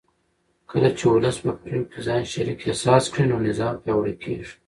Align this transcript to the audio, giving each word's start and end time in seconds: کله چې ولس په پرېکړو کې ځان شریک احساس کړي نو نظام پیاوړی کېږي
کله 0.69 0.89
چې 0.97 1.05
ولس 1.13 1.37
په 1.43 1.51
پرېکړو 1.61 1.89
کې 1.91 1.99
ځان 2.07 2.23
شریک 2.31 2.59
احساس 2.63 3.03
کړي 3.13 3.25
نو 3.31 3.37
نظام 3.49 3.75
پیاوړی 3.83 4.15
کېږي 4.23 4.51